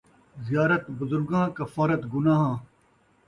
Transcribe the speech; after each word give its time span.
زیارت 0.45 0.83
بزرگاں، 0.99 1.45
کفارت 1.57 2.01
گناہاں 2.13 2.55